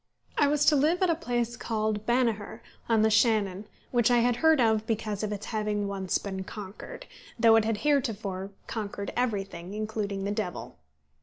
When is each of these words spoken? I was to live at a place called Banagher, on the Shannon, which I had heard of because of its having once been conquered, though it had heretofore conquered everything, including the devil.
I 0.35 0.47
was 0.47 0.65
to 0.65 0.75
live 0.75 1.03
at 1.03 1.11
a 1.11 1.15
place 1.15 1.55
called 1.55 2.07
Banagher, 2.07 2.61
on 2.89 3.03
the 3.03 3.11
Shannon, 3.11 3.67
which 3.91 4.09
I 4.09 4.17
had 4.17 4.37
heard 4.37 4.59
of 4.59 4.87
because 4.87 5.21
of 5.21 5.31
its 5.31 5.45
having 5.45 5.87
once 5.87 6.17
been 6.17 6.43
conquered, 6.43 7.05
though 7.39 7.55
it 7.55 7.65
had 7.65 7.77
heretofore 7.85 8.49
conquered 8.65 9.13
everything, 9.15 9.75
including 9.75 10.23
the 10.23 10.31
devil. 10.31 10.79